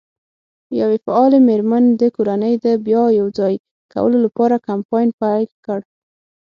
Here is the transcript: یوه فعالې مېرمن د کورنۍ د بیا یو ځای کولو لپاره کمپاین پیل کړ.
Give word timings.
یوه 0.81 0.97
فعالې 1.05 1.39
مېرمن 1.49 1.83
د 2.01 2.03
کورنۍ 2.15 2.53
د 2.65 2.67
بیا 2.85 3.03
یو 3.19 3.27
ځای 3.39 3.53
کولو 3.93 4.17
لپاره 4.25 4.63
کمپاین 4.69 5.09
پیل 5.21 5.47
کړ. 5.65 5.79